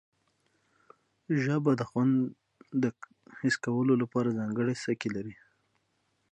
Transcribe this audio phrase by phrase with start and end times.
[1.43, 2.13] ژبه د خوند
[2.83, 2.85] د
[3.39, 5.35] حس کولو لپاره ځانګړي څکي لري